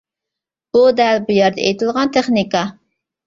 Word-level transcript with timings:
بۇ 0.77 0.81
دەل 0.99 1.21
بۇ 1.27 1.35
يەردە 1.35 1.63
ئېيتىلغان 1.67 2.11
تېخنىكا. 2.17 2.65